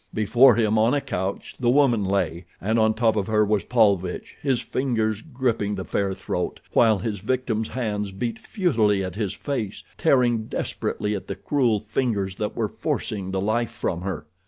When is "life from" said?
13.41-14.01